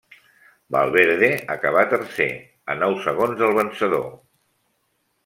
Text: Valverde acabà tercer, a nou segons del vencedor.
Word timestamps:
Valverde 0.75 1.27
acabà 1.57 1.83
tercer, 1.91 2.27
a 2.75 2.79
nou 2.79 2.97
segons 3.05 3.37
del 3.43 3.55
vencedor. 3.59 4.09